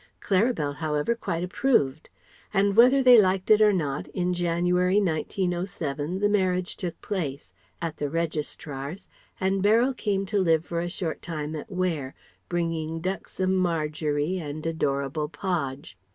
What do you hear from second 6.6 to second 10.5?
took place at the Registrar's and Beryl came to